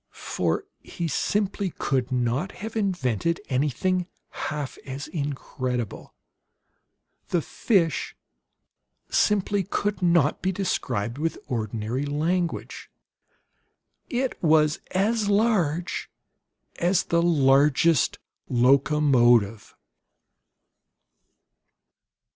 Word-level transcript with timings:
For 0.33 0.63
he 0.79 1.07
simply 1.07 1.69
could 1.77 2.11
not 2.11 2.53
have 2.53 2.75
invented 2.75 3.39
anything 3.49 4.07
half 4.31 4.79
as 4.83 5.07
incredible. 5.07 6.15
The 7.27 7.43
fish 7.43 8.15
simply 9.11 9.61
could 9.61 10.01
not 10.01 10.41
be 10.41 10.51
described 10.51 11.19
with 11.19 11.37
ordinary 11.45 12.03
language. 12.07 12.89
IT 14.09 14.41
WAS 14.41 14.79
AS 14.89 15.29
LARGE 15.29 16.09
AS 16.79 17.03
THE 17.03 17.21
LARGEST 17.21 18.17
LOCOMOTIVE. 18.49 19.75